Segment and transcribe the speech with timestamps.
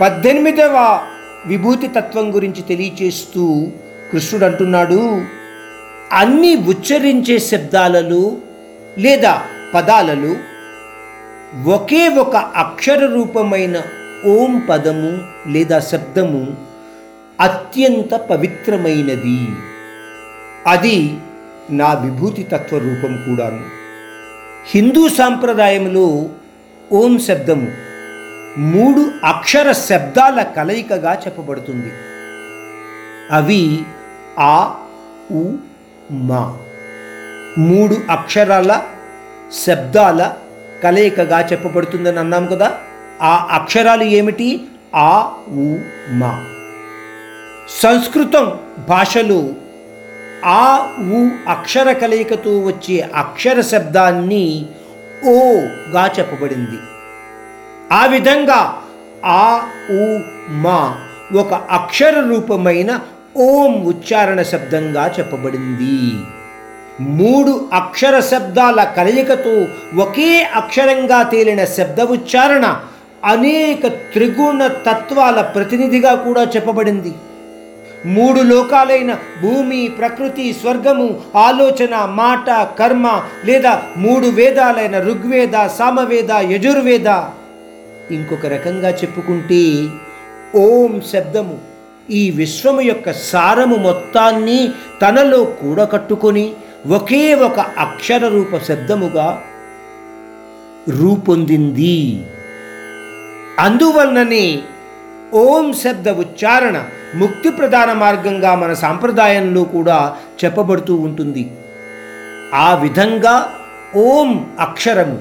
[0.00, 1.06] పద్దెనిమిదవ
[1.46, 3.68] విభూతి తత్వం గురించి తెలియచేస్తూ
[4.12, 5.22] కృష్ణుడు అంటున్నాడు
[6.12, 8.32] అన్ని ఉచ్చరించే శబ్దాలలో
[8.98, 9.42] లేదా
[9.74, 10.34] పదాలలో
[11.70, 13.82] ఒకే ఒక అక్షర రూపమైన
[14.26, 15.18] ఓం పదము
[15.50, 16.56] లేదా శబ్దము
[17.40, 19.46] అత్యంత పవిత్రమైనది.
[20.66, 21.18] అది
[21.70, 23.60] నా విభూతి తత్వ రూపం కూడాను.
[24.66, 26.28] హిందూ సాంప్రదాయంలో
[26.92, 27.89] ఓం శబ్దము
[28.60, 31.90] మూడు అక్షర శబ్దాల కలయికగా చెప్పబడుతుంది.
[33.30, 33.84] అవి
[34.38, 34.74] ఆ
[35.30, 35.52] ఉ
[36.10, 36.58] మా.
[37.58, 38.82] మూడు అక్షరాల
[39.64, 40.36] శబ్దాల
[40.82, 42.78] కలయికగా చెప్పబడుతుందని అన్నాం కదా.
[43.22, 44.66] ఆ అక్షరాలు ఏమిటి?
[44.94, 46.46] ఆ ఉ మా.
[47.82, 49.48] సంస్కృతం భాషలో
[50.44, 54.66] ఆ ఉ అక్షర కలయికతో వచ్చే అక్షర శబ్దాన్ని
[55.26, 56.78] ఓగా చెప్పబడింది.
[57.92, 58.82] ఆ విధంగా
[59.24, 60.18] ఆ ఊ
[60.50, 60.96] మా
[61.38, 63.00] ఒక అక్షర రూపమైన
[63.36, 65.96] ఓం ఉచ్చారణ శబ్దంగా చెప్పబడింది.
[67.00, 69.66] మూడు అక్షర శబ్దాల కలయికతో
[70.02, 72.80] ఒకే అక్షరంగా తేలిన శబ్ద ఉచ్చారణ
[73.24, 77.12] అనేక త్రిగుణ తత్వాల ప్రతినిధిగా కూడా చెప్పబడింది.
[78.06, 87.08] మూడు లోకాలైన భూమి ప్రకృతి స్వర్గము ఆలోచన మాట కర్మ లేదా మూడు వేదాలైన ఋగ్వేద సామవేద యజుర్వేద
[88.14, 89.88] ఇంకొక రకంగా చెప్పుకుంటే
[90.58, 91.58] ఓం శబ్దము
[92.10, 94.68] ఈ విశ్వము యొక్క సారము మొత్తాన్ని
[95.02, 96.52] తనలో కూడకట్టుకొని
[96.86, 99.42] ఒకే ఒక అక్షర రూప శబ్దముగా
[100.88, 102.24] రూపొందింది.
[103.58, 104.62] అందువలననే
[105.34, 111.50] ఓం శబ్ద ఉచ్చారణ ముక్తి ప్రధాన మార్గంగా మన సాంప్రదాయంలో కూడా చెప్పబడుతూ ఉంటుంది.
[112.54, 113.52] ఆ విధంగా
[113.96, 115.18] ఓం అక్షరము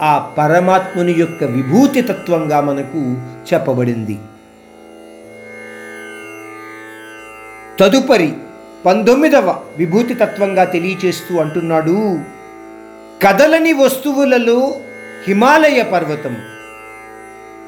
[0.00, 2.98] ఆ పరమాత్ముని యొక్క విభూతి తత్వంగా మనకు
[3.54, 4.18] చెప్పబడింది.
[7.80, 8.32] తదుపరి
[8.86, 12.18] పంతొమ్మిదవ విభూతి తత్వంగా తెలియచేస్తూ అంటున్నాడు
[13.22, 14.74] కదలని వస్తువులలో
[15.26, 16.36] హిమాలయ పర్వతం.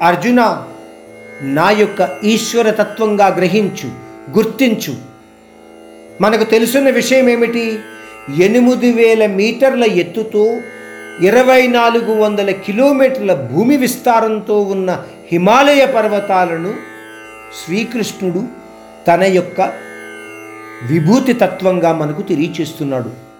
[0.01, 0.67] అర్జున
[1.41, 3.89] నా యొక్క ఈశ్వర తత్వంగా గ్రహించు
[4.31, 4.95] గుర్తించు.
[6.21, 7.79] మనకు తెలుసున్న విషయం ఏమిటి?
[8.37, 10.57] ఎనిమిది వేల మీటర్ల ఎత్తుతో
[11.21, 16.73] ఇరవై నాలుగు వందల కిలోమీటర్ల భూమి విస్తారంతో ఉన్న హిమాలయ పర్వతాలను
[17.59, 18.43] శ్రీకృష్ణుడు
[19.07, 19.61] తన యొక్క
[20.83, 23.32] విభూతి తత్వంగా మనకు తెలియచేస్తున్నాడు.